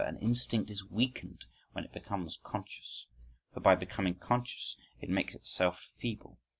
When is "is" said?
0.71-0.83